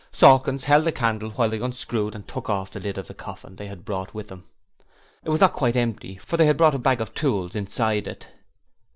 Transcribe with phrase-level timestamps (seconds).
[0.11, 3.55] Sawkins held the candle while they unscrewed and took off the lid of the coffin
[3.57, 4.45] they had brought with them:
[5.23, 8.27] it was not quite empty, for they had brought a bag of tools inside it.